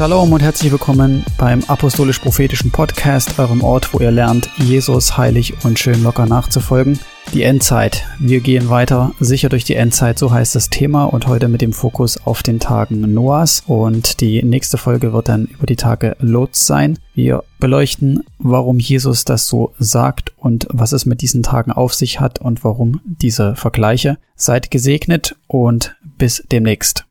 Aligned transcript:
Shalom 0.00 0.32
und 0.32 0.40
herzlich 0.40 0.72
willkommen 0.72 1.26
beim 1.36 1.62
Apostolisch-Prophetischen 1.64 2.70
Podcast, 2.70 3.38
eurem 3.38 3.62
Ort, 3.62 3.92
wo 3.92 3.98
ihr 3.98 4.10
lernt, 4.10 4.48
Jesus 4.56 5.18
heilig 5.18 5.62
und 5.62 5.78
schön 5.78 6.02
locker 6.02 6.24
nachzufolgen. 6.24 6.98
Die 7.34 7.42
Endzeit. 7.42 8.06
Wir 8.18 8.40
gehen 8.40 8.70
weiter 8.70 9.12
sicher 9.20 9.50
durch 9.50 9.64
die 9.64 9.74
Endzeit, 9.74 10.18
so 10.18 10.30
heißt 10.30 10.54
das 10.54 10.70
Thema 10.70 11.04
und 11.04 11.26
heute 11.26 11.48
mit 11.48 11.60
dem 11.60 11.74
Fokus 11.74 12.16
auf 12.16 12.42
den 12.42 12.60
Tagen 12.60 13.12
Noahs 13.12 13.62
und 13.66 14.22
die 14.22 14.42
nächste 14.42 14.78
Folge 14.78 15.12
wird 15.12 15.28
dann 15.28 15.44
über 15.44 15.66
die 15.66 15.76
Tage 15.76 16.16
Lots 16.18 16.66
sein. 16.66 16.98
Wir 17.12 17.44
beleuchten, 17.58 18.24
warum 18.38 18.78
Jesus 18.78 19.26
das 19.26 19.48
so 19.48 19.74
sagt 19.78 20.32
und 20.38 20.66
was 20.70 20.92
es 20.92 21.04
mit 21.04 21.20
diesen 21.20 21.42
Tagen 21.42 21.72
auf 21.72 21.92
sich 21.92 22.20
hat 22.20 22.38
und 22.38 22.64
warum 22.64 23.02
diese 23.04 23.54
Vergleiche. 23.54 24.16
Seid 24.34 24.70
gesegnet 24.70 25.36
und 25.46 25.94
bis 26.16 26.42
demnächst. 26.50 27.04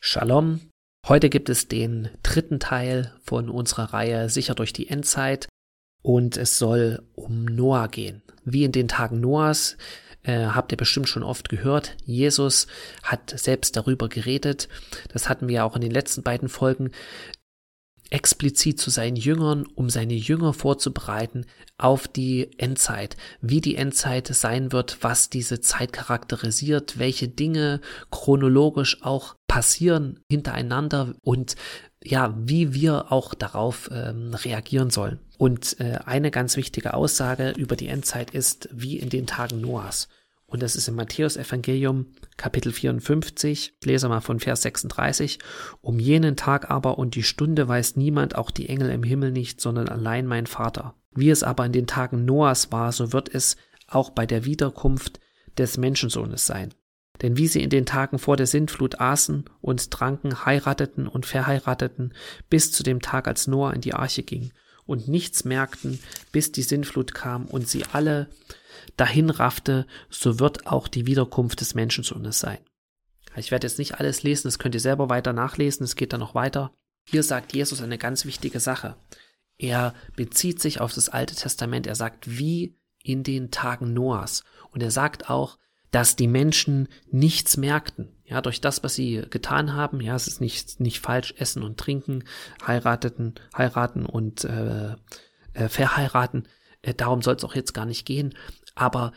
Shalom. 0.00 0.58
Heute 1.08 1.30
gibt 1.30 1.48
es 1.48 1.66
den 1.66 2.10
dritten 2.22 2.60
Teil 2.60 3.12
von 3.24 3.48
unserer 3.48 3.92
Reihe 3.92 4.28
Sicher 4.28 4.54
durch 4.54 4.72
die 4.72 4.88
Endzeit 4.88 5.48
und 6.00 6.36
es 6.36 6.58
soll 6.58 7.02
um 7.16 7.44
Noah 7.44 7.88
gehen. 7.88 8.22
Wie 8.44 8.62
in 8.62 8.70
den 8.70 8.86
Tagen 8.86 9.20
Noahs 9.20 9.76
äh, 10.22 10.46
habt 10.46 10.70
ihr 10.70 10.78
bestimmt 10.78 11.08
schon 11.08 11.24
oft 11.24 11.48
gehört. 11.48 11.96
Jesus 12.04 12.68
hat 13.02 13.30
selbst 13.36 13.76
darüber 13.76 14.08
geredet. 14.08 14.68
Das 15.12 15.28
hatten 15.28 15.48
wir 15.48 15.64
auch 15.64 15.74
in 15.74 15.82
den 15.82 15.90
letzten 15.90 16.22
beiden 16.22 16.48
Folgen 16.48 16.92
explizit 18.12 18.78
zu 18.78 18.90
seinen 18.90 19.16
Jüngern, 19.16 19.66
um 19.74 19.88
seine 19.88 20.14
Jünger 20.14 20.52
vorzubereiten 20.52 21.46
auf 21.78 22.06
die 22.06 22.50
Endzeit, 22.58 23.16
wie 23.40 23.60
die 23.60 23.76
Endzeit 23.76 24.28
sein 24.28 24.70
wird, 24.70 24.98
was 25.00 25.30
diese 25.30 25.60
Zeit 25.60 25.92
charakterisiert, 25.92 26.98
welche 26.98 27.28
Dinge 27.28 27.80
chronologisch 28.10 29.02
auch 29.02 29.36
passieren 29.48 30.20
hintereinander 30.30 31.14
und 31.22 31.56
ja, 32.04 32.34
wie 32.36 32.74
wir 32.74 33.12
auch 33.12 33.32
darauf 33.32 33.88
ähm, 33.92 34.34
reagieren 34.34 34.90
sollen. 34.90 35.20
Und 35.38 35.78
äh, 35.80 35.98
eine 36.04 36.30
ganz 36.30 36.56
wichtige 36.56 36.94
Aussage 36.94 37.50
über 37.50 37.76
die 37.76 37.88
Endzeit 37.88 38.32
ist, 38.32 38.68
wie 38.72 38.98
in 38.98 39.08
den 39.08 39.26
Tagen 39.26 39.60
Noahs. 39.60 40.08
Und 40.52 40.62
das 40.62 40.76
ist 40.76 40.86
im 40.86 40.96
Matthäus-Evangelium, 40.96 42.08
Kapitel 42.36 42.72
54, 42.72 43.72
ich 43.80 43.86
lese 43.86 44.10
mal 44.10 44.20
von 44.20 44.38
Vers 44.38 44.60
36. 44.60 45.38
Um 45.80 45.98
jenen 45.98 46.36
Tag 46.36 46.70
aber 46.70 46.98
und 46.98 47.14
die 47.14 47.22
Stunde 47.22 47.68
weiß 47.68 47.96
niemand, 47.96 48.36
auch 48.36 48.50
die 48.50 48.68
Engel 48.68 48.90
im 48.90 49.02
Himmel 49.02 49.32
nicht, 49.32 49.62
sondern 49.62 49.88
allein 49.88 50.26
mein 50.26 50.46
Vater. 50.46 50.94
Wie 51.14 51.30
es 51.30 51.42
aber 51.42 51.64
in 51.64 51.72
den 51.72 51.86
Tagen 51.86 52.26
Noahs 52.26 52.70
war, 52.70 52.92
so 52.92 53.14
wird 53.14 53.34
es 53.34 53.56
auch 53.86 54.10
bei 54.10 54.26
der 54.26 54.44
Wiederkunft 54.44 55.20
des 55.56 55.78
Menschensohnes 55.78 56.44
sein. 56.44 56.74
Denn 57.22 57.38
wie 57.38 57.48
sie 57.48 57.62
in 57.62 57.70
den 57.70 57.86
Tagen 57.86 58.18
vor 58.18 58.36
der 58.36 58.46
Sintflut 58.46 59.00
aßen 59.00 59.46
und 59.62 59.90
tranken, 59.90 60.44
heirateten 60.44 61.08
und 61.08 61.24
verheirateten, 61.24 62.12
bis 62.50 62.72
zu 62.72 62.82
dem 62.82 63.00
Tag, 63.00 63.26
als 63.26 63.46
Noah 63.46 63.72
in 63.72 63.80
die 63.80 63.94
Arche 63.94 64.22
ging, 64.22 64.52
und 64.86 65.08
nichts 65.08 65.44
merkten, 65.44 66.00
bis 66.32 66.52
die 66.52 66.62
Sintflut 66.62 67.14
kam 67.14 67.46
und 67.46 67.68
sie 67.68 67.84
alle 67.92 68.28
dahin 68.96 69.30
raffte, 69.30 69.86
so 70.10 70.38
wird 70.40 70.66
auch 70.66 70.88
die 70.88 71.06
Wiederkunft 71.06 71.60
des 71.60 71.74
Menschensohnes 71.74 72.40
sein. 72.40 72.58
Ich 73.36 73.50
werde 73.50 73.66
jetzt 73.66 73.78
nicht 73.78 73.98
alles 73.98 74.22
lesen, 74.22 74.48
das 74.48 74.58
könnt 74.58 74.74
ihr 74.74 74.80
selber 74.80 75.08
weiter 75.08 75.32
nachlesen, 75.32 75.84
es 75.84 75.96
geht 75.96 76.12
dann 76.12 76.20
noch 76.20 76.34
weiter. 76.34 76.72
Hier 77.08 77.22
sagt 77.22 77.54
Jesus 77.54 77.80
eine 77.80 77.98
ganz 77.98 78.24
wichtige 78.24 78.60
Sache. 78.60 78.96
Er 79.58 79.94
bezieht 80.16 80.60
sich 80.60 80.80
auf 80.80 80.92
das 80.92 81.08
Alte 81.08 81.34
Testament, 81.34 81.86
er 81.86 81.94
sagt, 81.94 82.38
wie 82.38 82.76
in 83.02 83.22
den 83.22 83.50
Tagen 83.50 83.92
Noahs. 83.92 84.44
Und 84.70 84.82
er 84.82 84.90
sagt 84.90 85.30
auch, 85.30 85.58
dass 85.90 86.16
die 86.16 86.28
Menschen 86.28 86.88
nichts 87.10 87.56
merkten. 87.56 88.16
Ja, 88.32 88.40
durch 88.40 88.62
das, 88.62 88.82
was 88.82 88.94
sie 88.94 89.24
getan 89.28 89.74
haben, 89.74 90.00
ja, 90.00 90.16
es 90.16 90.26
ist 90.26 90.40
nicht, 90.40 90.80
nicht 90.80 91.00
falsch, 91.00 91.34
essen 91.36 91.62
und 91.62 91.78
trinken, 91.78 92.24
heirateten, 92.66 93.34
heiraten 93.54 94.06
und 94.06 94.44
äh, 94.44 94.94
äh, 95.52 95.68
verheiraten. 95.68 96.48
Äh, 96.80 96.94
darum 96.94 97.20
soll 97.20 97.34
es 97.34 97.44
auch 97.44 97.54
jetzt 97.54 97.74
gar 97.74 97.84
nicht 97.84 98.06
gehen. 98.06 98.34
Aber 98.74 99.12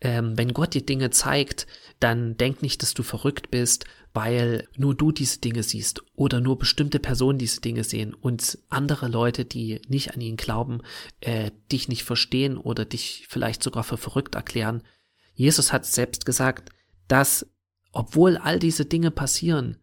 ähm, 0.00 0.38
wenn 0.38 0.52
Gott 0.54 0.74
dir 0.74 0.86
Dinge 0.86 1.10
zeigt, 1.10 1.66
dann 1.98 2.36
denk 2.36 2.62
nicht, 2.62 2.80
dass 2.82 2.94
du 2.94 3.02
verrückt 3.02 3.50
bist, 3.50 3.86
weil 4.14 4.68
nur 4.76 4.94
du 4.94 5.10
diese 5.10 5.40
Dinge 5.40 5.64
siehst 5.64 6.04
oder 6.14 6.40
nur 6.40 6.56
bestimmte 6.56 7.00
Personen 7.00 7.38
diese 7.38 7.60
Dinge 7.60 7.82
sehen 7.82 8.14
und 8.14 8.56
andere 8.68 9.08
Leute, 9.08 9.44
die 9.44 9.82
nicht 9.88 10.14
an 10.14 10.20
ihn 10.20 10.36
glauben, 10.36 10.82
äh, 11.18 11.50
dich 11.72 11.88
nicht 11.88 12.04
verstehen 12.04 12.56
oder 12.56 12.84
dich 12.84 13.26
vielleicht 13.28 13.64
sogar 13.64 13.82
für 13.82 13.96
verrückt 13.96 14.36
erklären. 14.36 14.84
Jesus 15.34 15.72
hat 15.72 15.86
selbst 15.86 16.24
gesagt, 16.24 16.70
dass, 17.08 17.50
obwohl 17.92 18.36
all 18.36 18.58
diese 18.58 18.84
Dinge 18.84 19.10
passieren, 19.10 19.76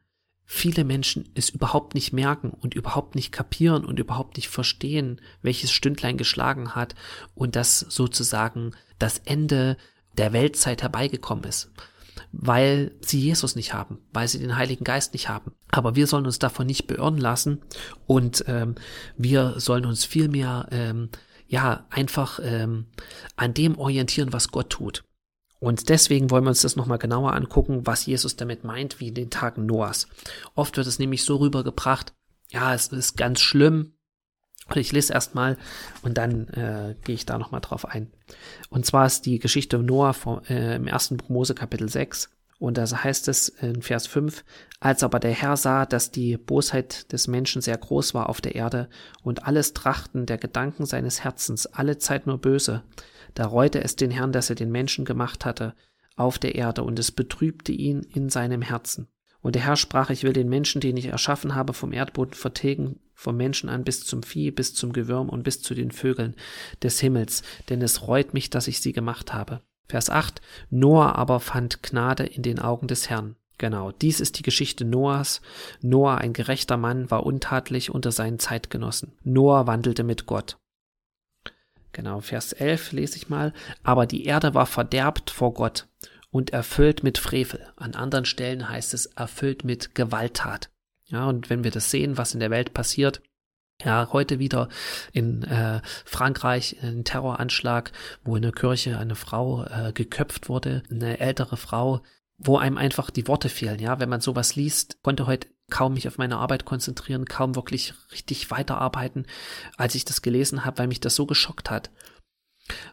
viele 0.46 0.86
Menschen 0.86 1.30
es 1.36 1.50
überhaupt 1.50 1.94
nicht 1.94 2.14
merken 2.14 2.52
und 2.52 2.74
überhaupt 2.74 3.16
nicht 3.16 3.32
kapieren 3.32 3.84
und 3.86 4.00
überhaupt 4.00 4.38
nicht 4.38 4.48
verstehen, 4.48 5.20
welches 5.42 5.72
Stündlein 5.72 6.18
geschlagen 6.18 6.74
hat 6.74 6.96
und 7.36 7.56
dass 7.58 7.80
sozusagen 7.80 8.72
das 8.98 9.20
Ende 9.20 9.78
der 10.18 10.32
Weltzeit 10.32 10.82
herbeigekommen 10.82 11.44
ist, 11.44 11.70
weil 12.32 12.96
sie 13.02 13.20
Jesus 13.20 13.56
nicht 13.56 13.74
haben, 13.74 14.00
weil 14.14 14.30
sie 14.30 14.40
den 14.40 14.56
Heiligen 14.56 14.86
Geist 14.86 15.14
nicht 15.14 15.28
haben. 15.28 15.52
Aber 15.70 15.96
wir 15.96 16.08
sollen 16.08 16.26
uns 16.26 16.40
davon 16.40 16.66
nicht 16.66 16.88
beirren 16.88 17.18
lassen 17.18 17.62
und 18.06 18.46
ähm, 18.48 18.76
wir 19.18 19.60
sollen 19.60 19.86
uns 19.86 20.06
vielmehr 20.06 20.70
ähm, 20.72 21.10
ja 21.48 21.86
einfach 21.90 22.40
ähm, 22.42 22.86
an 23.36 23.54
dem 23.54 23.78
orientieren, 23.78 24.32
was 24.32 24.50
Gott 24.50 24.70
tut. 24.70 25.04
Und 25.60 25.90
deswegen 25.90 26.30
wollen 26.30 26.44
wir 26.44 26.50
uns 26.50 26.62
das 26.62 26.76
nochmal 26.76 27.00
genauer 27.00 27.34
angucken, 27.34 27.88
was 27.88 28.06
Jesus 28.06 28.36
damit 28.36 28.64
meint, 28.64 29.00
wie 29.00 29.08
in 29.08 29.16
den 29.16 29.30
Tagen 29.30 29.66
Noahs. 29.66 30.08
Oft 30.56 30.78
wird 30.78 30.88
es 30.88 31.00
nämlich 31.00 31.24
so 31.24 31.38
rübergebracht, 31.38 32.14
ja, 32.50 32.74
es 32.74 32.88
ist 32.88 33.18
ganz 33.18 33.42
schlimm. 33.42 33.94
Ich 34.76 34.92
lese 34.92 35.14
erstmal 35.14 35.58
und 36.02 36.18
dann 36.18 36.50
äh, 36.50 36.96
gehe 37.04 37.16
ich 37.16 37.26
da 37.26 37.38
nochmal 37.38 37.62
drauf 37.62 37.86
ein. 37.86 38.12
Und 38.70 38.86
zwar 38.86 39.06
ist 39.06 39.26
die 39.26 39.40
Geschichte 39.40 39.78
Noah 39.80 40.14
vom, 40.14 40.42
äh, 40.50 40.76
im 40.76 40.88
ersten 40.88 41.18
Mose 41.30 41.56
Kapitel 41.56 41.88
6. 41.88 42.30
Und 42.60 42.78
da 42.78 42.86
heißt 42.86 43.28
es 43.28 43.50
in 43.50 43.82
Vers 43.82 44.08
5, 44.08 44.44
als 44.80 45.04
aber 45.04 45.20
der 45.20 45.32
Herr 45.32 45.58
sah, 45.58 45.86
dass 45.86 46.12
die 46.12 46.38
Bosheit 46.38 47.12
des 47.12 47.28
Menschen 47.28 47.62
sehr 47.62 47.78
groß 47.78 48.14
war 48.14 48.30
auf 48.30 48.42
der 48.42 48.56
Erde 48.56 48.90
und 49.22 49.46
alles 49.46 49.74
Trachten 49.74 50.26
der 50.26 50.38
Gedanken 50.38 50.86
seines 50.86 51.24
Herzens 51.24 51.68
alle 51.68 52.00
Zeit 52.00 52.26
nur 52.26 52.40
böse, 52.40 52.84
da 53.38 53.46
reute 53.46 53.84
es 53.84 53.96
den 53.96 54.10
Herrn, 54.10 54.32
dass 54.32 54.50
er 54.50 54.56
den 54.56 54.72
Menschen 54.72 55.06
gemacht 55.06 55.46
hatte 55.46 55.76
auf 56.16 56.40
der 56.40 56.56
Erde, 56.56 56.82
und 56.82 56.98
es 56.98 57.12
betrübte 57.12 57.72
ihn 57.72 58.02
in 58.02 58.30
seinem 58.30 58.64
Herzen. 58.64 59.10
Und 59.42 59.54
der 59.54 59.64
Herr 59.64 59.76
sprach, 59.76 60.10
ich 60.10 60.24
will 60.24 60.34
den 60.34 60.50
Menschen, 60.50 60.82
den 60.82 60.98
ich 60.98 61.06
erschaffen 61.06 61.54
habe, 61.54 61.74
vom 61.74 61.94
Erdboden 61.94 62.34
vertilgen, 62.34 63.00
vom 63.14 63.38
Menschen 63.38 63.70
an 63.70 63.84
bis 63.84 64.04
zum 64.04 64.24
Vieh, 64.24 64.50
bis 64.50 64.74
zum 64.74 64.92
Gewürm 64.92 65.30
und 65.30 65.44
bis 65.44 65.62
zu 65.62 65.76
den 65.76 65.92
Vögeln 65.92 66.36
des 66.82 67.00
Himmels, 67.00 67.44
denn 67.70 67.80
es 67.84 68.08
reut 68.08 68.34
mich, 68.34 68.50
dass 68.50 68.68
ich 68.68 68.82
sie 68.82 68.92
gemacht 68.92 69.36
habe. 69.36 69.62
Vers 69.88 70.10
8. 70.10 70.42
Noah 70.72 71.16
aber 71.16 71.40
fand 71.40 71.84
Gnade 71.84 72.24
in 72.24 72.42
den 72.42 72.58
Augen 72.58 72.88
des 72.88 73.08
Herrn. 73.08 73.36
Genau, 73.60 73.92
dies 73.92 74.20
ist 74.20 74.40
die 74.40 74.44
Geschichte 74.44 74.84
Noahs. 74.84 75.42
Noah, 75.82 76.18
ein 76.18 76.34
gerechter 76.34 76.78
Mann, 76.78 77.12
war 77.12 77.24
untatlich 77.24 77.92
unter 77.92 78.12
seinen 78.12 78.40
Zeitgenossen. 78.40 79.12
Noah 79.24 79.68
wandelte 79.68 80.04
mit 80.04 80.26
Gott. 80.26 80.58
Genau, 81.92 82.20
Vers 82.20 82.54
11 82.54 82.92
lese 82.92 83.18
ich 83.18 83.30
mal. 83.30 83.54
Aber 83.84 84.06
die 84.06 84.26
Erde 84.26 84.54
war 84.54 84.66
verderbt 84.66 85.30
vor 85.30 85.54
Gott 85.54 85.88
und 86.30 86.52
erfüllt 86.52 87.04
mit 87.04 87.18
Frevel. 87.18 87.68
An 87.76 87.96
anderen 87.96 88.26
Stellen 88.26 88.70
heißt 88.70 88.94
es 88.94 89.08
erfüllt 89.08 89.64
mit 89.64 89.96
Gewalttat. 89.96 90.70
Ja, 91.06 91.26
und 91.28 91.50
wenn 91.50 91.64
wir 91.64 91.72
das 91.72 91.90
sehen, 91.90 92.18
was 92.18 92.34
in 92.34 92.40
der 92.40 92.52
Welt 92.52 92.74
passiert, 92.74 93.22
ja, 93.84 94.10
heute 94.12 94.40
wieder 94.40 94.70
in 95.14 95.44
äh, 95.44 95.82
Frankreich 96.04 96.78
ein 96.82 97.04
Terroranschlag, 97.04 97.92
wo 98.24 98.36
in 98.36 98.42
der 98.42 98.52
Kirche 98.52 98.98
eine 98.98 99.16
Frau 99.16 99.66
äh, 99.66 99.94
geköpft 99.94 100.50
wurde, 100.50 100.84
eine 100.90 101.20
ältere 101.20 101.58
Frau, 101.58 102.02
wo 102.38 102.58
einem 102.58 102.78
einfach 102.78 103.12
die 103.12 103.28
Worte 103.28 103.50
fehlen. 103.50 103.80
Ja, 103.80 104.00
wenn 104.00 104.10
man 104.10 104.22
sowas 104.22 104.56
liest, 104.56 105.02
konnte 105.04 105.28
heute 105.28 105.48
kaum 105.70 105.94
mich 105.94 106.08
auf 106.08 106.18
meine 106.18 106.38
Arbeit 106.38 106.66
konzentrieren, 106.66 107.26
kaum 107.26 107.56
wirklich 107.56 107.94
richtig 108.12 108.52
weiterarbeiten, 108.52 109.26
als 109.76 109.96
ich 109.96 110.06
das 110.06 110.22
gelesen 110.22 110.66
habe, 110.66 110.80
weil 110.80 110.88
mich 110.88 111.02
das 111.02 111.16
so 111.16 111.26
geschockt 111.26 111.70
hat. 111.70 111.92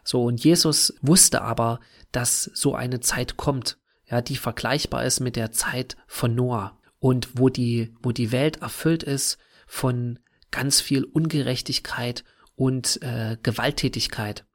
So, 0.03 0.23
und 0.23 0.43
Jesus 0.43 0.93
wusste 1.01 1.41
aber, 1.41 1.79
dass 2.11 2.43
so 2.53 2.75
eine 2.75 2.99
Zeit 2.99 3.37
kommt, 3.37 3.77
ja, 4.05 4.21
die 4.21 4.37
vergleichbar 4.37 5.03
ist 5.03 5.19
mit 5.19 5.35
der 5.35 5.51
Zeit 5.51 5.97
von 6.07 6.35
Noah 6.35 6.79
und 6.99 7.39
wo 7.39 7.49
die, 7.49 7.93
wo 8.01 8.11
die 8.11 8.31
Welt 8.31 8.61
erfüllt 8.61 9.03
ist 9.03 9.37
von 9.67 10.19
ganz 10.51 10.79
viel 10.79 11.03
Ungerechtigkeit 11.03 12.23
und 12.55 13.01
äh, 13.01 13.37
Gewalttätigkeit. 13.41 14.45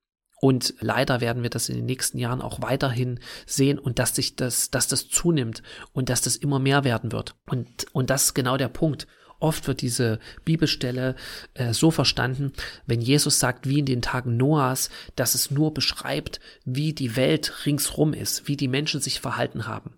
Und 0.40 0.74
leider 0.80 1.20
werden 1.20 1.42
wir 1.42 1.50
das 1.50 1.68
in 1.68 1.76
den 1.76 1.84
nächsten 1.84 2.18
Jahren 2.18 2.40
auch 2.40 2.62
weiterhin 2.62 3.20
sehen 3.46 3.78
und 3.78 3.98
dass 3.98 4.14
sich 4.14 4.36
das, 4.36 4.70
dass 4.70 4.88
das 4.88 5.08
zunimmt 5.08 5.62
und 5.92 6.08
dass 6.08 6.22
das 6.22 6.36
immer 6.36 6.58
mehr 6.58 6.82
werden 6.82 7.12
wird. 7.12 7.34
Und, 7.46 7.68
und 7.92 8.08
das 8.08 8.24
ist 8.24 8.34
genau 8.34 8.56
der 8.56 8.68
Punkt. 8.68 9.06
Oft 9.38 9.66
wird 9.68 9.82
diese 9.82 10.18
Bibelstelle 10.44 11.14
äh, 11.54 11.72
so 11.72 11.90
verstanden, 11.90 12.52
wenn 12.86 13.00
Jesus 13.00 13.38
sagt, 13.38 13.68
wie 13.68 13.78
in 13.78 13.86
den 13.86 14.02
Tagen 14.02 14.36
Noahs, 14.36 14.90
dass 15.14 15.34
es 15.34 15.50
nur 15.50 15.74
beschreibt, 15.74 16.40
wie 16.64 16.94
die 16.94 17.16
Welt 17.16 17.66
ringsrum 17.66 18.12
ist, 18.14 18.48
wie 18.48 18.56
die 18.56 18.68
Menschen 18.68 19.00
sich 19.00 19.20
verhalten 19.20 19.66
haben. 19.66 19.94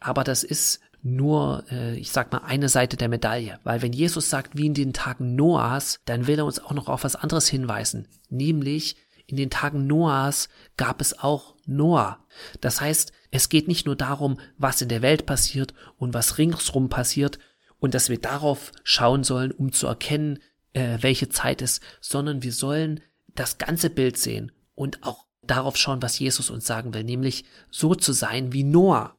Aber 0.00 0.24
das 0.24 0.44
ist 0.44 0.80
nur, 1.02 1.64
äh, 1.70 1.96
ich 1.96 2.10
sag 2.10 2.32
mal, 2.32 2.42
eine 2.44 2.68
Seite 2.68 2.96
der 2.96 3.08
Medaille. 3.08 3.58
Weil 3.64 3.82
wenn 3.82 3.92
Jesus 3.92 4.28
sagt, 4.28 4.56
wie 4.56 4.66
in 4.66 4.74
den 4.74 4.92
Tagen 4.92 5.34
Noahs, 5.34 6.00
dann 6.04 6.26
will 6.26 6.38
er 6.38 6.44
uns 6.44 6.58
auch 6.58 6.72
noch 6.72 6.88
auf 6.88 7.04
was 7.04 7.16
anderes 7.16 7.48
hinweisen. 7.48 8.06
Nämlich, 8.28 8.96
in 9.30 9.36
den 9.36 9.50
Tagen 9.50 9.86
Noahs 9.86 10.48
gab 10.76 11.00
es 11.00 11.18
auch 11.18 11.54
Noah. 11.66 12.24
Das 12.60 12.80
heißt, 12.80 13.12
es 13.30 13.48
geht 13.48 13.68
nicht 13.68 13.86
nur 13.86 13.96
darum, 13.96 14.38
was 14.58 14.82
in 14.82 14.88
der 14.88 15.02
Welt 15.02 15.26
passiert 15.26 15.74
und 15.96 16.14
was 16.14 16.38
ringsrum 16.38 16.88
passiert 16.88 17.38
und 17.78 17.94
dass 17.94 18.08
wir 18.08 18.18
darauf 18.18 18.72
schauen 18.82 19.24
sollen, 19.24 19.52
um 19.52 19.72
zu 19.72 19.86
erkennen, 19.86 20.38
äh, 20.72 20.98
welche 21.00 21.28
Zeit 21.28 21.62
ist, 21.62 21.82
sondern 22.00 22.42
wir 22.42 22.52
sollen 22.52 23.00
das 23.34 23.58
ganze 23.58 23.90
Bild 23.90 24.16
sehen 24.16 24.52
und 24.74 25.02
auch 25.02 25.26
darauf 25.42 25.76
schauen, 25.76 26.02
was 26.02 26.18
Jesus 26.18 26.50
uns 26.50 26.66
sagen 26.66 26.94
will, 26.94 27.04
nämlich 27.04 27.44
so 27.70 27.94
zu 27.94 28.12
sein 28.12 28.52
wie 28.52 28.64
Noah. 28.64 29.16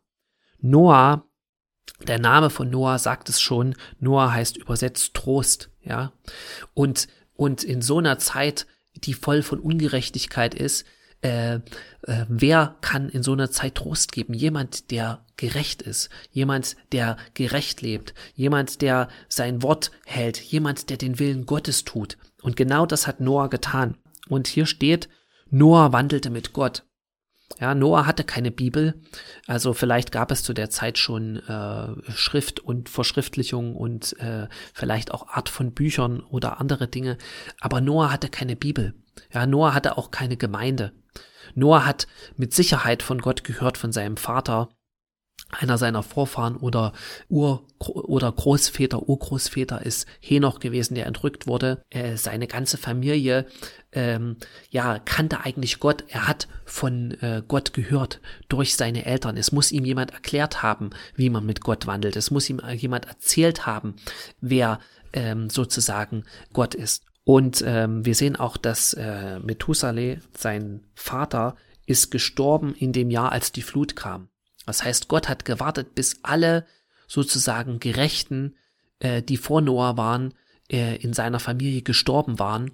Noah, 0.60 1.26
der 2.08 2.20
Name 2.20 2.50
von 2.50 2.70
Noah 2.70 3.00
sagt 3.00 3.30
es 3.30 3.42
schon, 3.42 3.76
Noah 4.00 4.32
heißt 4.32 4.58
übersetzt 4.58 5.14
Trost, 5.14 5.70
ja. 5.84 6.14
Und, 6.74 7.08
und 7.34 7.64
in 7.64 7.82
so 7.82 7.98
einer 7.98 8.20
Zeit, 8.20 8.68
die 8.96 9.14
voll 9.14 9.42
von 9.42 9.60
Ungerechtigkeit 9.60 10.54
ist, 10.54 10.86
äh, 11.22 11.56
äh, 11.56 12.26
wer 12.28 12.78
kann 12.82 13.10
in 13.10 13.22
so 13.22 13.34
einer 13.34 13.52
Zeit 13.52 13.76
Trost 13.76 14.12
geben? 14.12 14.34
Jemand, 14.34 14.90
der 14.92 15.24
gerecht 15.38 15.82
ist, 15.82 16.10
jemand, 16.32 16.76
der 16.92 17.18
gerecht 17.34 17.82
lebt, 17.82 18.14
jemand, 18.34 18.82
der 18.82 19.08
sein 19.30 19.62
Wort 19.62 19.92
hält, 20.06 20.40
jemand, 20.42 20.90
der 20.90 20.98
den 20.98 21.20
Willen 21.20 21.46
Gottes 21.46 21.84
tut. 21.84 22.18
Und 22.42 22.56
genau 22.56 22.86
das 22.86 23.06
hat 23.06 23.22
Noah 23.22 23.50
getan. 23.50 23.98
Und 24.30 24.48
hier 24.48 24.66
steht, 24.66 25.10
Noah 25.50 25.94
wandelte 25.94 26.30
mit 26.30 26.54
Gott. 26.54 26.84
Ja, 27.60 27.76
Noah 27.76 28.06
hatte 28.06 28.24
keine 28.24 28.52
Bibel, 28.52 29.00
also 29.48 29.74
vielleicht 29.74 30.12
gab 30.12 30.32
es 30.32 30.44
zu 30.44 30.54
der 30.54 30.70
Zeit 30.70 30.98
schon 30.98 31.38
äh, 31.38 32.12
Schrift 32.12 32.60
und 32.60 32.90
Verschriftlichung 32.90 33.76
und 33.76 34.18
äh, 34.20 34.48
vielleicht 34.74 35.12
auch 35.12 35.28
Art 35.28 35.50
von 35.50 35.74
Büchern 35.74 36.22
oder 36.22 36.60
andere 36.60 36.88
Dinge, 36.88 37.18
aber 37.60 37.82
Noah 37.82 38.12
hatte 38.12 38.30
keine 38.30 38.56
Bibel. 38.56 38.94
Ja, 39.34 39.46
Noah 39.46 39.74
hatte 39.74 39.98
auch 39.98 40.12
keine 40.12 40.38
Gemeinde. 40.38 40.94
Noah 41.54 41.86
hat 41.86 42.08
mit 42.38 42.54
Sicherheit 42.54 43.04
von 43.04 43.20
Gott 43.20 43.44
gehört, 43.44 43.78
von 43.78 43.92
seinem 43.92 44.18
Vater, 44.18 44.70
einer 45.52 45.78
seiner 45.78 46.04
Vorfahren 46.04 46.56
oder 46.56 46.94
Ur- 47.30 47.64
oder 47.80 48.32
Großväter, 48.32 49.08
Urgroßväter 49.08 49.86
ist 49.86 50.08
Henoch 50.20 50.60
gewesen, 50.60 50.96
der 50.96 51.06
entrückt 51.06 51.48
wurde. 51.48 51.84
Äh, 51.90 52.18
seine 52.18 52.48
ganze 52.48 52.78
Familie, 52.78 53.46
ähm, 53.92 54.38
ja, 54.70 55.00
kannte 55.00 55.42
eigentlich 55.42 55.80
Gott. 55.80 56.06
Er 56.08 56.28
hat 56.28 56.48
von 56.66 57.12
äh, 57.22 57.44
Gott 57.48 57.74
gehört 57.74 58.22
durch 58.50 58.76
seine 58.76 59.06
Eltern. 59.06 59.38
Es 59.38 59.52
muss 59.52 59.72
ihm 59.72 59.86
jemand 59.86 60.12
erklärt 60.12 60.64
haben, 60.64 60.92
wie 61.16 61.30
man 61.30 61.46
mit 61.46 61.62
Gott 61.62 61.88
wandelt. 61.88 62.16
Es 62.16 62.32
muss 62.32 62.50
ihm 62.50 62.62
jemand 62.76 63.08
erzählt 63.08 63.66
haben, 63.66 63.96
wer 64.40 64.80
ähm, 65.14 65.50
sozusagen 65.50 66.24
Gott 66.54 66.76
ist. 66.76 67.04
Und 67.24 67.64
ähm, 67.66 68.06
wir 68.06 68.16
sehen 68.16 68.36
auch, 68.36 68.58
dass 68.58 68.94
äh, 68.94 69.40
Methusaleh, 69.40 70.20
sein 70.36 70.82
Vater, 70.96 71.56
ist 71.86 72.10
gestorben 72.10 72.74
in 72.74 72.94
dem 72.94 73.10
Jahr, 73.10 73.32
als 73.32 73.52
die 73.52 73.62
Flut 73.62 73.96
kam. 73.96 74.31
Das 74.66 74.84
heißt, 74.84 75.08
Gott 75.08 75.30
hat 75.30 75.46
gewartet, 75.46 75.96
bis 75.96 76.20
alle 76.24 76.66
sozusagen 77.08 77.80
Gerechten, 77.80 78.56
äh, 79.00 79.22
die 79.22 79.38
vor 79.38 79.62
Noah 79.62 79.98
waren, 79.98 80.34
äh, 80.72 80.96
in 80.98 81.14
seiner 81.14 81.40
Familie 81.40 81.82
gestorben 81.82 82.40
waren, 82.40 82.72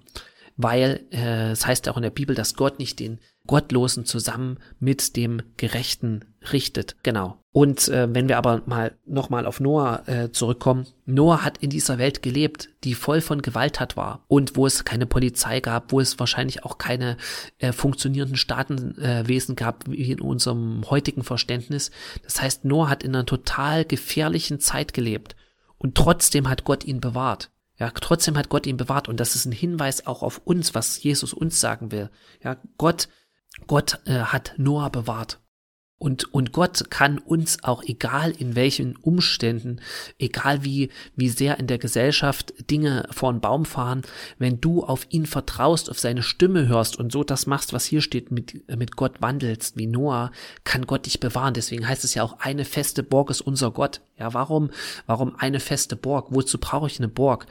weil 0.56 1.06
äh, 1.10 1.50
es 1.50 1.66
heißt 1.66 1.88
auch 1.88 1.96
in 1.96 2.02
der 2.02 2.10
Bibel, 2.10 2.36
dass 2.36 2.54
Gott 2.54 2.78
nicht 2.78 3.00
den 3.00 3.18
Gottlosen 3.48 4.04
zusammen 4.04 4.58
mit 4.78 5.16
dem 5.16 5.42
Gerechten 5.56 6.24
richtet. 6.52 6.96
Genau. 7.02 7.42
Und 7.50 7.88
äh, 7.88 8.06
wenn 8.14 8.28
wir 8.28 8.38
aber 8.38 8.62
mal 8.66 8.96
nochmal 9.04 9.46
auf 9.46 9.58
Noah 9.58 10.06
äh, 10.06 10.30
zurückkommen, 10.30 10.86
Noah 11.06 11.42
hat 11.42 11.58
in 11.58 11.70
dieser 11.70 11.98
Welt 11.98 12.22
gelebt, 12.22 12.68
die 12.84 12.94
voll 12.94 13.20
von 13.20 13.42
Gewalt 13.42 13.80
hat 13.80 13.96
war 13.96 14.24
und 14.28 14.54
wo 14.54 14.66
es 14.66 14.84
keine 14.84 15.06
Polizei 15.06 15.58
gab, 15.58 15.90
wo 15.90 15.98
es 15.98 16.20
wahrscheinlich 16.20 16.64
auch 16.64 16.78
keine 16.78 17.16
äh, 17.58 17.72
funktionierenden 17.72 18.36
Staatenwesen 18.36 19.54
äh, 19.54 19.56
gab, 19.56 19.90
wie 19.90 20.12
in 20.12 20.20
unserem 20.20 20.88
heutigen 20.88 21.24
Verständnis. 21.24 21.90
Das 22.22 22.40
heißt, 22.40 22.64
Noah 22.64 22.90
hat 22.90 23.02
in 23.02 23.14
einer 23.16 23.26
total 23.26 23.84
gefährlichen 23.84 24.60
Zeit 24.60 24.94
gelebt 24.94 25.34
und 25.78 25.96
trotzdem 25.96 26.48
hat 26.48 26.64
Gott 26.64 26.84
ihn 26.84 27.00
bewahrt. 27.00 27.50
Ja, 27.78 27.90
trotzdem 27.90 28.36
hat 28.36 28.48
Gott 28.48 28.66
ihn 28.66 28.76
bewahrt 28.76 29.08
und 29.08 29.20
das 29.20 29.36
ist 29.36 29.46
ein 29.46 29.52
Hinweis 29.52 30.06
auch 30.06 30.22
auf 30.22 30.40
uns, 30.44 30.74
was 30.74 31.02
Jesus 31.02 31.32
uns 31.32 31.60
sagen 31.60 31.92
will. 31.92 32.10
Ja, 32.42 32.56
Gott 32.76 33.08
Gott 33.66 34.00
äh, 34.06 34.20
hat 34.20 34.54
Noah 34.56 34.90
bewahrt. 34.90 35.40
Und, 35.98 36.32
und 36.32 36.52
Gott 36.52 36.90
kann 36.90 37.18
uns 37.18 37.64
auch, 37.64 37.82
egal 37.82 38.30
in 38.30 38.54
welchen 38.54 38.94
Umständen, 38.96 39.80
egal 40.20 40.62
wie, 40.62 40.90
wie 41.16 41.28
sehr 41.28 41.58
in 41.58 41.66
der 41.66 41.78
Gesellschaft 41.78 42.54
Dinge 42.70 43.08
vor 43.10 43.32
den 43.32 43.40
Baum 43.40 43.64
fahren, 43.64 44.02
wenn 44.38 44.60
du 44.60 44.84
auf 44.84 45.06
ihn 45.10 45.26
vertraust, 45.26 45.90
auf 45.90 45.98
seine 45.98 46.22
Stimme 46.22 46.68
hörst 46.68 46.96
und 46.96 47.10
so 47.10 47.24
das 47.24 47.46
machst, 47.46 47.72
was 47.72 47.84
hier 47.84 48.00
steht, 48.00 48.30
mit, 48.30 48.68
mit 48.76 48.94
Gott 48.94 49.20
wandelst, 49.20 49.76
wie 49.76 49.88
Noah, 49.88 50.30
kann 50.62 50.86
Gott 50.86 51.06
dich 51.06 51.18
bewahren. 51.18 51.54
Deswegen 51.54 51.88
heißt 51.88 52.04
es 52.04 52.14
ja 52.14 52.22
auch, 52.22 52.38
eine 52.38 52.64
feste 52.64 53.02
Burg 53.02 53.28
ist 53.30 53.40
unser 53.40 53.72
Gott. 53.72 54.00
Ja, 54.18 54.34
warum, 54.34 54.70
warum 55.06 55.34
eine 55.36 55.58
feste 55.58 55.96
Burg? 55.96 56.28
Wozu 56.30 56.58
brauche 56.58 56.86
ich 56.86 56.98
eine 56.98 57.08
Burg? 57.08 57.46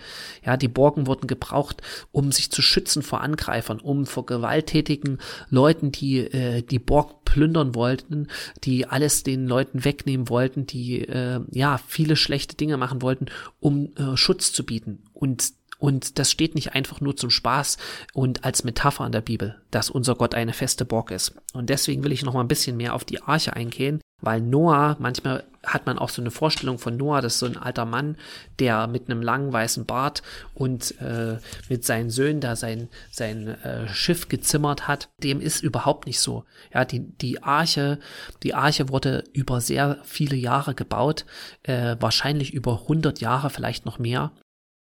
Ja, 0.46 0.56
die 0.56 0.68
Burgen 0.70 1.06
wurden 1.06 1.28
gebraucht, 1.28 1.82
um 2.14 2.32
sich 2.32 2.50
zu 2.50 2.62
schützen 2.62 3.04
vor 3.04 3.22
Angreifern, 3.22 3.80
um 3.80 4.06
vor 4.06 4.26
gewalttätigen 4.26 5.20
Leuten, 5.50 5.92
die 5.92 6.20
äh, 6.20 6.62
die 6.62 6.80
Burg 6.80 7.26
plündern 7.38 7.76
wollten, 7.76 8.30
die 8.64 8.88
alles 8.88 9.22
den 9.22 9.46
Leuten 9.46 9.86
wegnehmen 9.86 10.28
wollten, 10.28 10.66
die 10.66 11.08
äh, 11.08 11.40
ja 11.52 11.80
viele 11.88 12.16
schlechte 12.16 12.56
Dinge 12.56 12.78
machen 12.78 13.04
wollten, 13.04 13.28
um 13.60 13.96
äh, 13.96 14.18
Schutz 14.18 14.52
zu 14.52 14.66
bieten. 14.66 15.04
Und 15.14 15.54
und 15.80 16.18
das 16.18 16.32
steht 16.32 16.56
nicht 16.56 16.74
einfach 16.74 17.02
nur 17.02 17.16
zum 17.16 17.30
Spaß 17.30 17.78
und 18.16 18.44
als 18.44 18.64
Metapher 18.64 19.06
in 19.06 19.12
der 19.12 19.22
Bibel, 19.22 19.62
dass 19.70 19.92
unser 19.92 20.16
Gott 20.16 20.34
eine 20.34 20.54
feste 20.54 20.86
Burg 20.86 21.12
ist. 21.12 21.36
Und 21.54 21.70
deswegen 21.70 22.04
will 22.04 22.12
ich 22.12 22.26
noch 22.26 22.34
mal 22.34 22.42
ein 22.42 22.48
bisschen 22.48 22.78
mehr 22.78 22.96
auf 22.96 23.06
die 23.06 23.22
Arche 23.22 23.54
eingehen, 23.54 24.02
weil 24.20 24.42
Noah, 24.42 24.98
manchmal 25.00 25.44
hat 25.68 25.86
man 25.86 26.00
auch 26.00 26.10
so 26.10 26.22
eine 26.22 26.32
Vorstellung 26.32 26.80
von 26.80 26.98
Noah, 26.98 27.22
das 27.22 27.34
ist 27.34 27.40
so 27.40 27.46
ein 27.46 27.58
alter 27.58 27.86
Mann, 27.86 28.18
der 28.60 28.88
mit 28.88 29.10
einem 29.10 29.22
langen 29.22 29.52
weißen 29.54 29.86
Bart 29.86 30.24
und 30.54 31.00
äh, 31.02 31.38
mit 31.70 31.86
seinen 31.86 32.10
Söhnen 32.10 32.42
da 32.42 32.56
sein, 32.56 32.90
sein 33.12 33.48
äh, 33.64 33.88
Schiff 33.90 34.30
gezimmert 34.30 34.88
hat. 34.88 35.10
Dem 35.22 35.42
ist 35.42 35.62
überhaupt 35.62 36.08
nicht 36.08 36.20
so. 36.20 36.46
Ja, 36.74 36.86
die, 36.86 37.00
die 37.00 37.44
Arche, 37.44 38.00
die 38.44 38.54
Arche 38.54 38.90
wurde 38.90 39.24
über 39.34 39.62
sehr 39.62 40.00
viele 40.04 40.36
Jahre 40.36 40.74
gebaut, 40.74 41.26
äh, 41.64 41.96
wahrscheinlich 42.00 42.54
über 42.54 42.82
100 42.82 43.20
Jahre, 43.20 43.50
vielleicht 43.50 43.86
noch 43.86 44.00
mehr. 44.00 44.32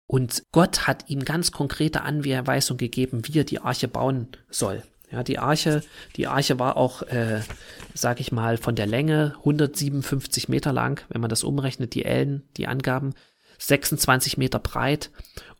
Und 0.06 0.42
Gott 0.52 0.86
hat 0.86 1.08
ihm 1.08 1.24
ganz 1.24 1.52
konkrete 1.52 2.02
Anweisungen 2.02 2.78
gegeben, 2.78 3.22
wie 3.26 3.38
er 3.38 3.44
die 3.44 3.60
Arche 3.60 3.88
bauen 3.88 4.28
soll. 4.50 4.82
Ja, 5.12 5.22
die 5.22 5.38
Arche, 5.38 5.82
die 6.16 6.26
Arche 6.26 6.58
war 6.58 6.78
auch, 6.78 7.02
äh, 7.02 7.42
sag 7.92 8.18
ich 8.18 8.32
mal, 8.32 8.56
von 8.56 8.74
der 8.74 8.86
Länge 8.86 9.34
157 9.40 10.48
Meter 10.48 10.72
lang, 10.72 11.04
wenn 11.10 11.20
man 11.20 11.28
das 11.28 11.44
umrechnet, 11.44 11.94
die 11.94 12.06
Ellen, 12.06 12.48
die 12.56 12.66
Angaben, 12.66 13.14
26 13.58 14.38
Meter 14.38 14.58
breit 14.58 15.10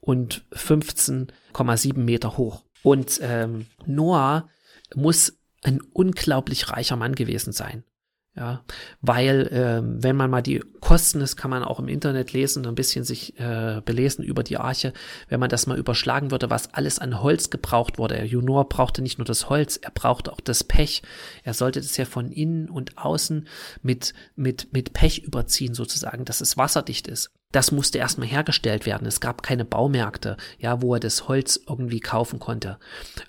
und 0.01 0.45
15,7 0.53 1.99
Meter 1.99 2.39
hoch. 2.39 2.65
Und 2.83 3.21
ähm, 3.23 3.67
Noah 3.85 4.49
muss 4.95 5.39
ein 5.63 5.81
unglaublich 5.93 6.71
reicher 6.71 6.97
Mann 6.97 7.15
gewesen 7.15 7.53
sein. 7.53 7.85
Ja, 8.35 8.65
weil 9.03 9.51
ähm, 9.53 10.03
wenn 10.03 10.17
man 10.17 10.31
mal 10.31 10.41
die 10.41 10.65
Kosten, 10.81 11.21
das 11.21 11.37
kann 11.37 11.51
man 11.51 11.63
auch 11.63 11.79
im 11.79 11.87
Internet 11.87 12.33
lesen, 12.33 12.67
ein 12.67 12.75
bisschen 12.75 13.05
sich 13.05 13.39
äh, 13.39 13.83
belesen 13.85 14.25
über 14.25 14.43
die 14.43 14.57
Arche, 14.57 14.95
wenn 15.29 15.39
man 15.39 15.51
das 15.51 15.67
mal 15.67 15.77
überschlagen 15.77 16.31
würde, 16.31 16.49
was 16.49 16.73
alles 16.73 16.99
an 16.99 17.23
Holz 17.23 17.51
gebraucht 17.51 17.99
wurde. 17.99 18.15
Der 18.15 18.25
Junior 18.25 18.67
brauchte 18.67 19.03
nicht 19.03 19.19
nur 19.19 19.27
das 19.27 19.51
Holz, 19.51 19.77
er 19.77 19.91
brauchte 19.91 20.33
auch 20.33 20.41
das 20.41 20.65
Pech. 20.65 21.03
Er 21.45 21.53
sollte 21.53 21.83
das 21.83 21.99
ja 21.99 22.07
von 22.07 22.33
innen 22.33 22.71
und 22.71 22.97
außen 22.97 23.47
mit, 23.83 24.15
mit, 24.35 24.73
mit 24.73 24.95
Pech 24.95 25.19
überziehen 25.19 25.75
sozusagen, 25.75 26.25
dass 26.25 26.41
es 26.41 26.57
wasserdicht 26.57 27.09
ist. 27.09 27.33
Das 27.53 27.71
musste 27.71 27.99
erstmal 27.99 28.29
hergestellt 28.29 28.87
werden. 28.87 29.07
Es 29.07 29.21
gab 29.21 29.43
keine 29.43 29.67
Baumärkte, 29.67 30.39
ja, 30.59 30.81
wo 30.81 30.95
er 30.95 31.01
das 31.01 31.29
Holz 31.29 31.61
irgendwie 31.69 32.01
kaufen 32.01 32.39
konnte. 32.39 32.79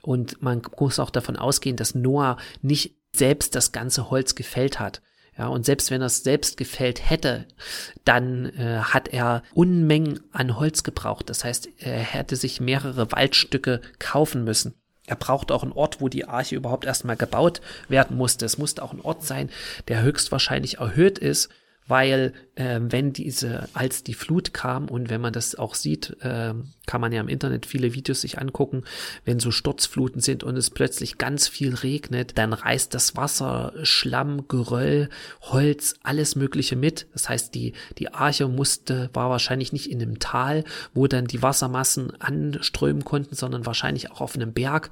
Und 0.02 0.42
man 0.42 0.62
muss 0.80 1.00
auch 1.00 1.10
davon 1.10 1.36
ausgehen, 1.36 1.76
dass 1.76 1.94
Noah 1.94 2.38
nicht 2.62 2.96
selbst 3.16 3.56
das 3.56 3.72
ganze 3.72 4.10
Holz 4.10 4.36
gefällt 4.36 4.80
hat. 4.80 5.02
Ja, 5.38 5.48
und 5.48 5.66
selbst 5.66 5.90
wenn 5.90 6.02
er 6.02 6.08
es 6.08 6.24
selbst 6.24 6.58
gefällt 6.58 7.10
hätte, 7.10 7.48
dann 8.06 8.46
äh, 8.56 8.82
hat 8.82 9.08
er 9.08 9.42
Unmengen 9.54 10.20
an 10.32 10.60
Holz 10.60 10.84
gebraucht. 10.84 11.30
Das 11.30 11.44
heißt, 11.44 11.70
er 11.80 11.98
hätte 11.98 12.36
sich 12.36 12.62
mehrere 12.62 13.12
Waldstücke 13.12 13.82
kaufen 13.98 14.44
müssen. 14.44 14.76
Er 15.08 15.16
braucht 15.16 15.52
auch 15.52 15.64
einen 15.64 15.72
Ort, 15.72 16.02
wo 16.02 16.08
die 16.08 16.26
Arche 16.26 16.56
überhaupt 16.56 16.86
erstmal 16.86 17.18
gebaut 17.18 17.62
werden 17.90 18.16
musste. 18.16 18.46
Es 18.46 18.60
musste 18.60 18.84
auch 18.84 18.94
ein 18.94 19.02
Ort 19.02 19.24
sein, 19.24 19.50
der 19.88 20.04
höchstwahrscheinlich 20.04 20.78
erhöht 20.78 21.18
ist 21.18 21.50
weil 21.88 22.34
äh, 22.56 22.80
wenn 22.82 23.14
diese, 23.14 23.68
als 23.74 24.04
die 24.04 24.14
Flut 24.14 24.54
kam 24.54 24.88
und 24.90 25.10
wenn 25.10 25.22
man 25.22 25.34
das 25.34 25.56
auch 25.56 25.76
sieht, 25.76 26.18
äh, 26.22 26.54
kann 26.86 27.02
man 27.02 27.12
ja 27.12 27.22
im 27.22 27.28
Internet 27.28 27.66
viele 27.66 27.94
Videos 27.94 28.22
sich 28.22 28.40
angucken, 28.40 28.84
wenn 29.26 29.40
so 29.40 29.52
Sturzfluten 29.52 30.22
sind 30.22 30.44
und 30.44 30.58
es 30.58 30.70
plötzlich 30.70 31.18
ganz 31.18 31.48
viel 31.48 31.74
regnet, 31.74 32.38
dann 32.38 32.54
reißt 32.54 32.94
das 32.94 33.16
Wasser, 33.16 33.74
Schlamm, 33.84 34.48
Geröll, 34.48 35.10
Holz, 35.42 35.96
alles 36.04 36.36
Mögliche 36.36 36.76
mit. 36.76 37.08
Das 37.14 37.30
heißt, 37.30 37.56
die, 37.56 37.74
die 37.98 38.14
Arche 38.14 38.48
musste, 38.48 39.10
war 39.14 39.30
wahrscheinlich 39.30 39.74
nicht 39.74 39.90
in 39.90 40.02
einem 40.02 40.20
Tal, 40.20 40.64
wo 40.94 41.08
dann 41.08 41.26
die 41.26 41.42
Wassermassen 41.42 42.20
anströmen 42.20 43.04
konnten, 43.04 43.36
sondern 43.36 43.66
wahrscheinlich 43.66 44.12
auch 44.12 44.22
auf 44.22 44.36
einem 44.36 44.54
Berg, 44.54 44.92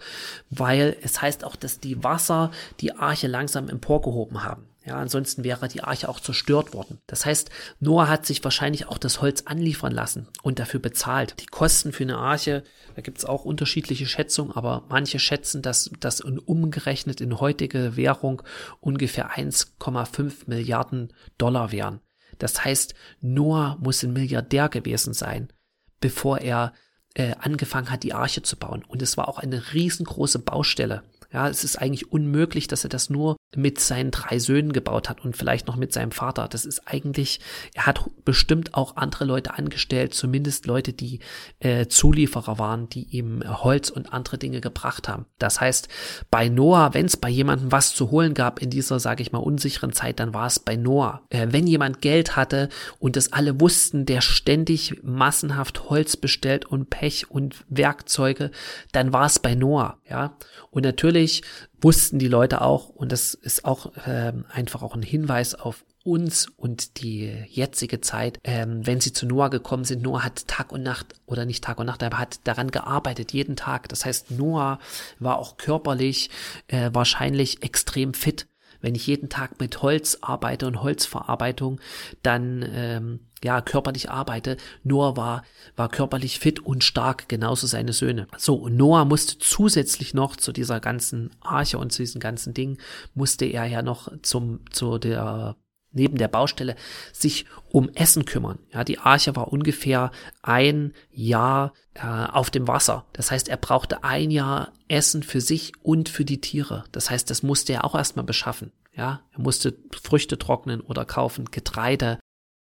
weil 0.50 0.98
es 1.02 1.22
heißt 1.22 1.44
auch, 1.44 1.56
dass 1.56 1.80
die 1.80 2.04
Wasser 2.04 2.52
die 2.80 2.94
Arche 2.96 3.28
langsam 3.28 3.70
emporgehoben 3.70 4.44
haben. 4.44 4.71
Ja, 4.84 4.98
ansonsten 4.98 5.44
wäre 5.44 5.68
die 5.68 5.84
Arche 5.84 6.10
auch 6.10 6.20
zerstört 6.20 6.74
worden. 6.74 6.98
Das 7.06 7.26
heißt, 7.26 7.52
Noah 7.80 8.08
hat 8.08 8.26
sich 8.26 8.44
wahrscheinlich 8.44 8.88
auch 8.88 8.98
das 8.98 9.22
Holz 9.22 9.44
anliefern 9.46 9.92
lassen 9.92 10.28
und 10.42 10.58
dafür 10.58 10.80
bezahlt. 10.80 11.36
Die 11.40 11.46
Kosten 11.46 11.94
für 11.94 12.04
eine 12.04 12.18
Arche, 12.18 12.64
da 12.96 13.04
gibt 13.04 13.20
es 13.20 13.26
auch 13.26 13.46
unterschiedliche 13.46 14.08
Schätzungen, 14.08 14.52
aber 14.52 14.86
manche 14.90 15.20
schätzen, 15.20 15.62
dass 15.62 15.92
das 16.00 16.22
umgerechnet 16.22 17.22
in 17.22 17.40
heutige 17.40 17.96
Währung 17.96 18.42
ungefähr 18.80 19.30
1,5 19.32 20.48
Milliarden 20.48 21.14
Dollar 21.38 21.72
wären. 21.72 22.00
Das 22.40 22.66
heißt, 22.66 22.96
Noah 23.20 23.78
muss 23.80 24.02
ein 24.02 24.14
Milliardär 24.14 24.68
gewesen 24.68 25.14
sein, 25.14 25.54
bevor 26.00 26.40
er 26.40 26.74
äh, 27.14 27.36
angefangen 27.38 27.92
hat, 27.92 28.02
die 28.02 28.14
Arche 28.14 28.42
zu 28.42 28.58
bauen. 28.58 28.84
Und 28.88 29.04
es 29.04 29.16
war 29.16 29.28
auch 29.28 29.38
eine 29.38 29.74
riesengroße 29.74 30.40
Baustelle. 30.40 31.04
Ja, 31.32 31.48
es 31.48 31.64
ist 31.64 31.78
eigentlich 31.78 32.12
unmöglich, 32.12 32.68
dass 32.68 32.84
er 32.84 32.90
das 32.90 33.12
nur 33.12 33.38
mit 33.56 33.80
seinen 33.80 34.12
drei 34.12 34.40
Söhnen 34.40 34.72
gebaut 34.72 35.10
hat 35.10 35.24
und 35.24 35.36
vielleicht 35.36 35.68
noch 35.68 35.76
mit 35.76 35.92
seinem 35.92 36.12
Vater. 36.12 36.48
Das 36.48 36.66
ist 36.66 36.88
eigentlich, 36.88 37.40
er 37.74 37.86
hat 37.86 38.10
bestimmt 38.24 38.74
auch 38.74 38.96
andere 38.96 39.26
Leute 39.26 39.58
angestellt, 39.58 40.14
zumindest 40.14 40.68
Leute, 40.68 40.94
die 40.94 41.20
äh, 41.60 41.88
Zulieferer 41.88 42.60
waren, 42.60 42.88
die 42.88 43.04
ihm 43.04 43.44
Holz 43.46 43.90
und 43.90 44.14
andere 44.14 44.38
Dinge 44.38 44.62
gebracht 44.62 45.10
haben. 45.10 45.26
Das 45.38 45.60
heißt, 45.60 45.90
bei 46.30 46.48
Noah, 46.48 46.94
wenn 46.94 47.06
es 47.06 47.18
bei 47.18 47.30
jemandem 47.30 47.72
was 47.72 47.94
zu 47.94 48.10
holen 48.12 48.34
gab 48.34 48.62
in 48.62 48.70
dieser, 48.70 49.00
sage 49.00 49.22
ich 49.22 49.32
mal, 49.32 49.40
unsicheren 49.40 49.92
Zeit, 49.92 50.20
dann 50.20 50.34
war 50.34 50.48
es 50.48 50.60
bei 50.60 50.78
Noah. 50.78 51.22
Äh, 51.30 51.48
wenn 51.52 51.68
jemand 51.68 52.02
Geld 52.02 52.38
hatte 52.38 52.70
und 53.00 53.16
das 53.18 53.34
alle 53.34 53.60
wussten, 53.60 54.06
der 54.06 54.22
ständig 54.22 55.02
massenhaft 55.04 55.90
Holz 55.90 56.16
bestellt 56.16 56.66
und 56.66 56.90
Pech 56.90 57.30
und 57.30 57.66
Werkzeuge, 57.68 58.52
dann 58.94 59.12
war 59.12 59.26
es 59.26 59.40
bei 59.40 59.56
Noah. 59.56 59.98
Ja, 60.10 60.38
und 60.72 60.84
natürlich 60.84 61.44
wussten 61.82 62.18
die 62.18 62.28
Leute 62.28 62.62
auch, 62.62 62.90
und 62.90 63.12
das 63.12 63.34
ist 63.34 63.66
auch 63.66 63.92
ähm, 64.08 64.46
einfach 64.50 64.82
auch 64.82 64.96
ein 64.96 65.04
Hinweis 65.04 65.54
auf 65.54 65.86
uns 66.04 66.48
und 66.58 67.02
die 67.02 67.46
jetzige 67.48 68.02
Zeit, 68.02 68.40
ähm, 68.44 68.86
wenn 68.88 69.02
sie 69.02 69.14
zu 69.14 69.26
Noah 69.28 69.50
gekommen 69.50 69.84
sind, 69.84 70.02
Noah 70.02 70.24
hat 70.24 70.48
Tag 70.48 70.72
und 70.72 70.82
Nacht, 70.82 71.14
oder 71.26 71.46
nicht 71.46 71.64
Tag 71.64 71.80
und 71.80 71.86
Nacht, 71.86 72.02
aber 72.04 72.18
hat 72.18 72.40
daran 72.46 72.72
gearbeitet, 72.72 73.34
jeden 73.34 73.56
Tag. 73.56 73.90
Das 73.90 74.06
heißt, 74.06 74.32
Noah 74.32 74.80
war 75.20 75.38
auch 75.38 75.58
körperlich 75.58 76.30
äh, 76.68 76.90
wahrscheinlich 76.94 77.62
extrem 77.64 78.14
fit 78.14 78.48
wenn 78.82 78.96
ich 78.96 79.08
jeden 79.08 79.30
Tag 79.30 79.60
mit 79.60 79.82
Holz 79.82 80.18
arbeite 80.22 80.68
und 80.68 80.82
Holzverarbeitung 80.82 81.80
dann 82.24 82.68
ähm, 82.74 83.20
ja 83.44 83.62
körperlich 83.62 84.10
arbeite, 84.10 84.58
Noah 84.84 85.18
war, 85.18 85.44
war 85.76 85.90
körperlich 85.90 86.40
fit 86.40 86.60
und 86.60 86.84
stark, 86.84 87.28
genauso 87.28 87.68
seine 87.68 87.94
Söhne. 87.94 88.28
So, 88.38 88.56
und 88.56 88.76
Noah 88.76 89.06
musste 89.06 89.38
zusätzlich 89.40 90.14
noch 90.14 90.36
zu 90.36 90.52
dieser 90.52 90.80
ganzen 90.80 91.32
Arche 91.42 91.78
und 91.78 91.92
zu 91.92 92.04
diesen 92.04 92.22
ganzen 92.22 92.54
Dingen, 92.54 92.78
musste 93.14 93.46
er 93.46 93.66
ja 93.66 93.82
noch 93.82 94.12
zum, 94.22 94.60
zu 94.72 94.98
der 94.98 95.56
neben 95.92 96.18
der 96.18 96.28
Baustelle 96.28 96.76
sich 97.12 97.46
um 97.70 97.90
Essen 97.90 98.26
kümmern. 98.26 98.60
Ja, 98.74 98.84
die 98.84 99.00
Arche 99.00 99.36
war 99.36 99.52
ungefähr 99.52 100.12
ein 100.42 100.94
Jahr 101.12 101.74
äh, 101.94 102.06
auf 102.06 102.50
dem 102.50 102.68
Wasser. 102.68 103.06
Das 103.14 103.32
heißt, 103.32 103.50
er 103.50 103.58
brauchte 103.58 104.04
ein 104.04 104.32
Jahr 104.32 104.72
Essen 104.88 105.24
für 105.24 105.42
sich 105.42 105.74
und 105.84 106.10
für 106.10 106.26
die 106.26 106.42
Tiere. 106.42 106.86
Das 106.92 107.10
heißt, 107.10 107.30
das 107.30 107.44
musste 107.44 107.74
er 107.74 107.86
auch 107.86 107.96
erstmal 107.96 108.26
beschaffen. 108.26 108.72
Ja, 108.94 109.22
er 109.32 109.40
musste 109.40 109.78
Früchte 110.02 110.38
trocknen 110.38 110.82
oder 110.82 111.06
kaufen, 111.06 111.46
Getreide, 111.46 112.20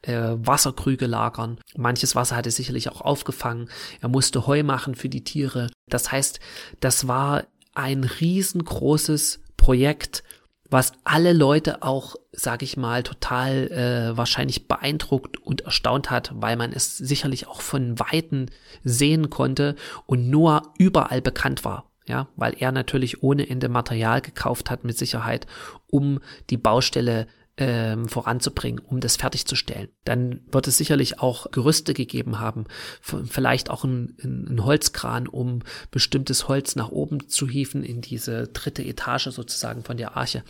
äh, 0.02 0.36
Wasserkrüge 0.36 1.06
lagern. 1.06 1.58
Manches 1.76 2.14
Wasser 2.14 2.36
hatte 2.36 2.50
sicherlich 2.50 2.88
auch 2.88 3.00
aufgefangen. 3.02 3.68
Er 4.00 4.08
musste 4.08 4.46
Heu 4.46 4.62
machen 4.62 4.94
für 4.94 5.08
die 5.08 5.24
Tiere. 5.24 5.70
Das 5.88 6.12
heißt, 6.12 6.40
das 6.80 7.08
war 7.08 7.44
ein 7.74 8.04
riesengroßes 8.04 9.40
Projekt, 9.56 10.22
was 10.71 10.92
alle 11.04 11.33
Leute 11.33 11.83
auch, 11.83 12.16
sag 12.33 12.62
ich 12.62 12.76
mal, 12.76 13.02
total 13.02 13.71
äh, 13.71 14.16
wahrscheinlich 14.16 14.66
beeindruckt 14.66 15.38
und 15.38 15.62
erstaunt 15.62 16.11
hat, 16.11 16.33
weil 16.35 16.56
man 16.56 16.73
es 16.73 16.97
sicherlich 16.97 17.47
auch 17.47 17.61
von 17.61 17.99
Weitem 18.00 18.47
sehen 18.83 19.30
konnte 19.30 19.76
und 20.06 20.30
nur 20.30 20.62
überall 20.78 21.21
bekannt 21.21 21.64
war 21.64 21.85
ja, 22.06 22.28
weil 22.37 22.54
er 22.59 22.73
natürlich 22.73 23.23
ohne 23.23 23.49
Ende 23.49 23.68
Material 23.68 24.21
gekauft 24.21 24.71
hat 24.71 24.85
mit 24.85 24.99
Sicherheit, 24.99 25.47
um 25.87 26.21
die 26.50 26.56
Baustelle 26.56 27.26
ähm, 27.56 28.08
voranzubringen, 28.08 28.80
um 28.80 29.00
das 29.00 29.16
fertigzustellen. 29.16 29.88
Dann 30.04 30.40
wird 30.50 30.66
es 30.66 30.76
sicherlich 30.76 31.20
auch 31.20 31.50
Gerüste 31.52 31.94
gegeben 31.94 32.40
haben, 32.40 32.64
vielleicht 33.00 33.70
auch 33.70 33.84
ein, 33.84 34.16
ein, 34.23 34.64
Holzkran, 34.64 35.28
um 35.28 35.61
bestimmtes 35.90 36.49
Holz 36.49 36.75
nach 36.75 36.88
oben 36.88 37.28
zu 37.28 37.49
hieven 37.49 37.84
in 37.84 38.00
diese 38.00 38.49
dritte 38.49 38.84
Etage 38.84 39.28
sozusagen 39.28 39.84
von 39.84 39.96
der 39.96 40.16
Arche. 40.16 40.42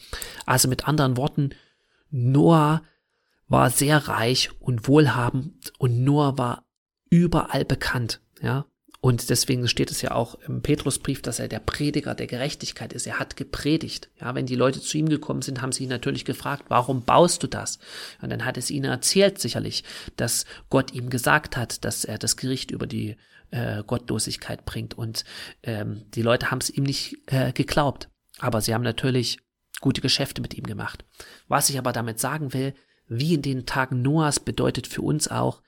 Also 0.46 0.68
mit 0.68 0.88
anderen 0.88 1.16
Worten, 1.16 1.50
Noah 2.10 2.82
war 3.48 3.70
sehr 3.70 4.08
reich 4.08 4.50
und 4.60 4.88
wohlhabend 4.88 5.72
und 5.78 6.02
Noah 6.02 6.38
war 6.38 6.64
überall 7.10 7.64
bekannt, 7.64 8.20
ja. 8.40 8.66
Und 9.04 9.28
deswegen 9.28 9.68
steht 9.68 9.90
es 9.90 10.00
ja 10.00 10.12
auch 10.12 10.34
im 10.48 10.62
Petrusbrief, 10.62 11.20
dass 11.20 11.38
er 11.38 11.46
der 11.46 11.58
Prediger 11.58 12.14
der 12.14 12.26
Gerechtigkeit 12.26 12.94
ist. 12.94 13.06
Er 13.06 13.18
hat 13.18 13.36
gepredigt. 13.36 14.08
Ja, 14.18 14.34
wenn 14.34 14.46
die 14.46 14.54
Leute 14.54 14.80
zu 14.80 14.96
ihm 14.96 15.10
gekommen 15.10 15.42
sind, 15.42 15.60
haben 15.60 15.72
sie 15.72 15.82
ihn 15.82 15.90
natürlich 15.90 16.24
gefragt, 16.24 16.64
warum 16.68 17.04
baust 17.04 17.42
du 17.42 17.46
das? 17.46 17.78
Und 18.22 18.30
dann 18.30 18.46
hat 18.46 18.56
es 18.56 18.70
ihnen 18.70 18.90
erzählt, 18.90 19.38
sicherlich, 19.38 19.84
dass 20.16 20.46
Gott 20.70 20.94
ihm 20.94 21.10
gesagt 21.10 21.54
hat, 21.54 21.84
dass 21.84 22.06
er 22.06 22.16
das 22.16 22.38
Gericht 22.38 22.70
über 22.70 22.86
die 22.86 23.18
äh, 23.50 23.82
Gottlosigkeit 23.86 24.64
bringt. 24.64 24.96
Und 24.96 25.26
ähm, 25.64 26.06
die 26.14 26.22
Leute 26.22 26.50
haben 26.50 26.60
es 26.62 26.70
ihm 26.70 26.84
nicht 26.84 27.18
äh, 27.26 27.52
geglaubt. 27.52 28.08
Aber 28.38 28.62
sie 28.62 28.72
haben 28.72 28.80
natürlich 28.80 29.38
gute 29.82 30.00
Geschäfte 30.00 30.40
mit 30.40 30.54
ihm 30.54 30.64
gemacht. 30.64 31.04
Was 31.46 31.68
ich 31.68 31.76
aber 31.76 31.92
damit 31.92 32.20
sagen 32.20 32.54
will, 32.54 32.72
wie 33.06 33.34
in 33.34 33.42
den 33.42 33.66
Tagen 33.66 34.00
Noahs 34.00 34.40
bedeutet 34.40 34.86
für 34.86 35.02
uns 35.02 35.28
auch, 35.28 35.60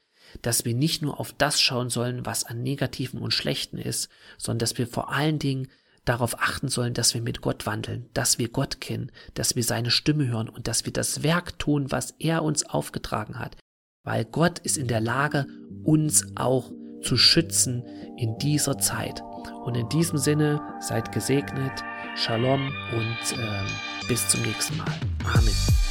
dass 0.43 0.64
wir 0.64 0.75
nicht 0.75 1.02
nur 1.02 1.21
auf 1.21 1.33
das 1.33 1.61
schauen 1.61 1.90
sollen, 1.90 2.26
was 2.26 2.45
an 2.45 2.62
Negativen 2.62 3.21
und 3.21 3.33
Schlechten 3.33 3.78
ist, 3.78 4.09
sondern 4.38 4.61
dass 4.61 4.78
wir 4.78 4.87
vor 4.87 5.12
allen 5.12 5.38
Dingen 5.38 5.69
darauf 6.05 6.40
achten 6.40 6.69
sollen, 6.69 6.95
dass 6.95 7.14
wir 7.14 7.21
mit 7.21 7.40
Gott 7.40 7.66
wandeln, 7.66 8.09
dass 8.14 8.38
wir 8.38 8.49
Gott 8.49 8.81
kennen, 8.81 9.11
dass 9.35 9.57
wir 9.57 9.64
seine 9.64 9.90
Stimme 9.90 10.28
hören 10.28 10.49
und 10.49 10.69
dass 10.69 10.85
wir 10.85 10.93
das 10.93 11.23
Werk 11.23 11.59
tun, 11.59 11.90
was 11.90 12.14
er 12.19 12.43
uns 12.43 12.64
aufgetragen 12.64 13.38
hat. 13.38 13.57
Weil 14.05 14.25
Gott 14.25 14.61
ist 14.61 14.78
in 14.78 14.87
der 14.87 15.00
Lage, 15.00 15.47
uns 15.83 16.25
auch 16.37 16.71
zu 17.02 17.16
schützen 17.16 17.85
in 18.16 18.38
dieser 18.38 18.78
Zeit. 18.78 19.23
Und 19.64 19.76
in 19.76 19.88
diesem 19.88 20.19
Sinne 20.19 20.61
seid 20.81 21.12
gesegnet, 21.12 21.85
Shalom 22.14 22.73
und 22.93 23.38
äh, 23.38 24.09
bis 24.09 24.26
zum 24.28 24.43
nächsten 24.43 24.76
Mal. 24.78 24.87
Amen. 25.35 25.86